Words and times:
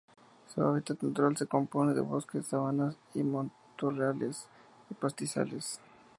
Su 0.51 0.63
hábitat 0.63 0.99
natural 1.03 1.37
se 1.37 1.45
compone 1.45 1.93
de 1.93 2.01
bosques, 2.01 2.47
sabanas, 2.47 2.97
matorrales, 3.13 4.47
y 4.89 4.95
pastizales. 4.95 5.79